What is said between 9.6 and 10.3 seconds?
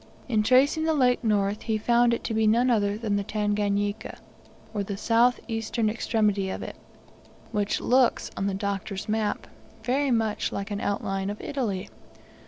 very